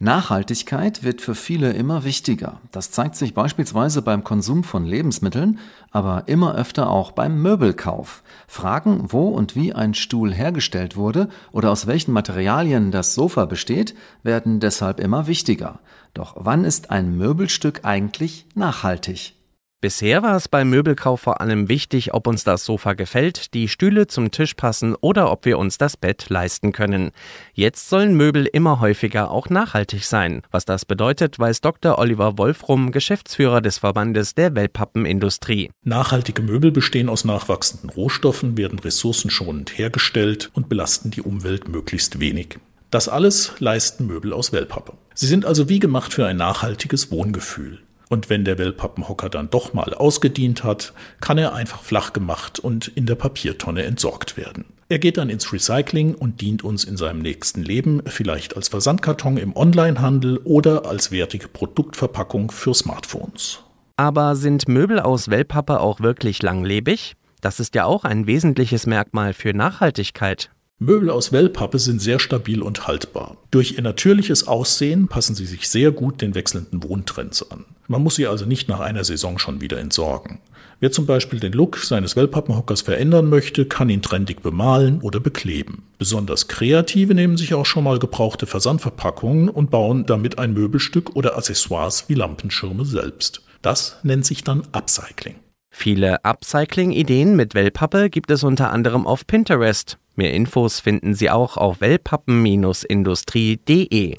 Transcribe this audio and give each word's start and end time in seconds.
Nachhaltigkeit 0.00 1.04
wird 1.04 1.20
für 1.20 1.36
viele 1.36 1.72
immer 1.72 2.02
wichtiger. 2.02 2.60
Das 2.72 2.90
zeigt 2.90 3.14
sich 3.14 3.32
beispielsweise 3.32 4.02
beim 4.02 4.24
Konsum 4.24 4.64
von 4.64 4.84
Lebensmitteln, 4.84 5.60
aber 5.92 6.24
immer 6.26 6.56
öfter 6.56 6.90
auch 6.90 7.12
beim 7.12 7.40
Möbelkauf. 7.40 8.24
Fragen, 8.48 9.12
wo 9.12 9.28
und 9.28 9.54
wie 9.54 9.72
ein 9.72 9.94
Stuhl 9.94 10.34
hergestellt 10.34 10.96
wurde 10.96 11.28
oder 11.52 11.70
aus 11.70 11.86
welchen 11.86 12.12
Materialien 12.12 12.90
das 12.90 13.14
Sofa 13.14 13.44
besteht, 13.44 13.94
werden 14.24 14.58
deshalb 14.58 14.98
immer 14.98 15.28
wichtiger. 15.28 15.78
Doch 16.12 16.34
wann 16.38 16.64
ist 16.64 16.90
ein 16.90 17.16
Möbelstück 17.16 17.84
eigentlich 17.84 18.46
nachhaltig? 18.54 19.34
Bisher 19.84 20.22
war 20.22 20.34
es 20.34 20.48
beim 20.48 20.70
Möbelkauf 20.70 21.20
vor 21.20 21.42
allem 21.42 21.68
wichtig, 21.68 22.14
ob 22.14 22.26
uns 22.26 22.42
das 22.42 22.64
Sofa 22.64 22.94
gefällt, 22.94 23.52
die 23.52 23.68
Stühle 23.68 24.06
zum 24.06 24.30
Tisch 24.30 24.54
passen 24.54 24.96
oder 24.98 25.30
ob 25.30 25.44
wir 25.44 25.58
uns 25.58 25.76
das 25.76 25.98
Bett 25.98 26.30
leisten 26.30 26.72
können. 26.72 27.10
Jetzt 27.52 27.90
sollen 27.90 28.14
Möbel 28.14 28.46
immer 28.46 28.80
häufiger 28.80 29.30
auch 29.30 29.50
nachhaltig 29.50 30.06
sein. 30.06 30.40
Was 30.50 30.64
das 30.64 30.86
bedeutet, 30.86 31.38
weiß 31.38 31.60
Dr. 31.60 31.98
Oliver 31.98 32.38
Wolfrum, 32.38 32.92
Geschäftsführer 32.92 33.60
des 33.60 33.76
Verbandes 33.76 34.34
der 34.34 34.54
Wellpappenindustrie. 34.54 35.70
Nachhaltige 35.82 36.40
Möbel 36.40 36.72
bestehen 36.72 37.10
aus 37.10 37.26
nachwachsenden 37.26 37.90
Rohstoffen, 37.90 38.56
werden 38.56 38.78
ressourcenschonend 38.78 39.76
hergestellt 39.76 40.50
und 40.54 40.70
belasten 40.70 41.10
die 41.10 41.20
Umwelt 41.20 41.68
möglichst 41.68 42.20
wenig. 42.20 42.58
Das 42.90 43.10
alles 43.10 43.52
leisten 43.58 44.06
Möbel 44.06 44.32
aus 44.32 44.50
Wellpappe. 44.50 44.94
Sie 45.12 45.26
sind 45.26 45.44
also 45.44 45.68
wie 45.68 45.78
gemacht 45.78 46.14
für 46.14 46.24
ein 46.24 46.38
nachhaltiges 46.38 47.10
Wohngefühl. 47.10 47.83
Und 48.08 48.30
wenn 48.30 48.44
der 48.44 48.58
Wellpappenhocker 48.58 49.28
dann 49.28 49.50
doch 49.50 49.72
mal 49.72 49.94
ausgedient 49.94 50.64
hat, 50.64 50.92
kann 51.20 51.38
er 51.38 51.54
einfach 51.54 51.82
flach 51.82 52.12
gemacht 52.12 52.58
und 52.58 52.88
in 52.88 53.06
der 53.06 53.14
Papiertonne 53.14 53.84
entsorgt 53.84 54.36
werden. 54.36 54.66
Er 54.88 54.98
geht 54.98 55.16
dann 55.16 55.30
ins 55.30 55.52
Recycling 55.52 56.14
und 56.14 56.40
dient 56.40 56.62
uns 56.62 56.84
in 56.84 56.96
seinem 56.96 57.20
nächsten 57.20 57.62
Leben, 57.62 58.02
vielleicht 58.06 58.54
als 58.56 58.68
Versandkarton 58.68 59.38
im 59.38 59.56
Onlinehandel 59.56 60.38
oder 60.44 60.86
als 60.86 61.10
wertige 61.10 61.48
Produktverpackung 61.48 62.50
für 62.50 62.74
Smartphones. 62.74 63.60
Aber 63.96 64.36
sind 64.36 64.68
Möbel 64.68 65.00
aus 65.00 65.30
Wellpappe 65.30 65.80
auch 65.80 66.00
wirklich 66.00 66.42
langlebig? 66.42 67.14
Das 67.40 67.60
ist 67.60 67.74
ja 67.74 67.84
auch 67.84 68.04
ein 68.04 68.26
wesentliches 68.26 68.86
Merkmal 68.86 69.32
für 69.32 69.54
Nachhaltigkeit. 69.54 70.50
Möbel 70.78 71.08
aus 71.10 71.32
Wellpappe 71.32 71.78
sind 71.78 72.00
sehr 72.00 72.18
stabil 72.18 72.60
und 72.60 72.86
haltbar. 72.86 73.36
Durch 73.50 73.76
ihr 73.76 73.82
natürliches 73.82 74.46
Aussehen 74.46 75.08
passen 75.08 75.34
sie 75.34 75.46
sich 75.46 75.68
sehr 75.68 75.92
gut 75.92 76.20
den 76.20 76.34
wechselnden 76.34 76.82
Wohntrends 76.82 77.50
an. 77.50 77.64
Man 77.86 78.02
muss 78.02 78.14
sie 78.14 78.26
also 78.26 78.46
nicht 78.46 78.68
nach 78.68 78.80
einer 78.80 79.04
Saison 79.04 79.38
schon 79.38 79.60
wieder 79.60 79.78
entsorgen. 79.78 80.40
Wer 80.80 80.92
zum 80.92 81.06
Beispiel 81.06 81.40
den 81.40 81.52
Look 81.52 81.78
seines 81.78 82.16
Wellpappenhockers 82.16 82.82
verändern 82.82 83.28
möchte, 83.28 83.66
kann 83.66 83.88
ihn 83.88 84.02
trendig 84.02 84.42
bemalen 84.42 85.00
oder 85.00 85.20
bekleben. 85.20 85.84
Besonders 85.98 86.48
Kreative 86.48 87.14
nehmen 87.14 87.36
sich 87.36 87.54
auch 87.54 87.66
schon 87.66 87.84
mal 87.84 87.98
gebrauchte 87.98 88.46
Versandverpackungen 88.46 89.48
und 89.48 89.70
bauen 89.70 90.06
damit 90.06 90.38
ein 90.38 90.52
Möbelstück 90.52 91.14
oder 91.14 91.36
Accessoires 91.36 92.08
wie 92.08 92.14
Lampenschirme 92.14 92.84
selbst. 92.84 93.42
Das 93.62 93.98
nennt 94.02 94.26
sich 94.26 94.44
dann 94.44 94.64
Upcycling. 94.72 95.36
Viele 95.70 96.24
Upcycling-Ideen 96.24 97.34
mit 97.34 97.54
Wellpappe 97.54 98.10
gibt 98.10 98.30
es 98.30 98.44
unter 98.44 98.70
anderem 98.70 99.06
auf 99.06 99.26
Pinterest. 99.26 99.98
Mehr 100.16 100.32
Infos 100.32 100.80
finden 100.80 101.14
Sie 101.14 101.30
auch 101.30 101.56
auf 101.56 101.80
wellpappen-industrie.de. 101.80 104.18